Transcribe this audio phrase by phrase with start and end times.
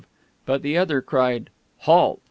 [0.47, 1.51] but the other cried
[1.81, 2.19] "Halt!"